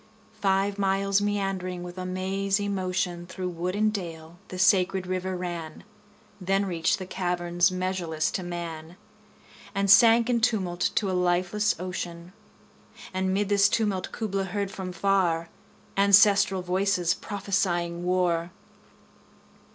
[0.41, 5.37] Five miles meandering with a mazy motion 25 Through wood and dale the sacred river
[5.37, 5.83] ran,
[6.41, 8.97] Then reach'd the caverns measureless to man,
[9.75, 12.33] And sank in tumult to a lifeless ocean:
[13.13, 15.49] And 'mid this tumult Kubla heard from far
[15.95, 18.49] Ancestral voices prophesying war!